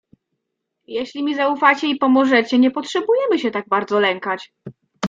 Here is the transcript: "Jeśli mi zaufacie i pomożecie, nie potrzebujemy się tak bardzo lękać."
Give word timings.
"Jeśli 0.87 1.23
mi 1.23 1.35
zaufacie 1.35 1.87
i 1.87 1.97
pomożecie, 1.97 2.59
nie 2.59 2.71
potrzebujemy 2.71 3.39
się 3.39 3.51
tak 3.51 3.69
bardzo 3.69 3.99
lękać." 3.99 4.53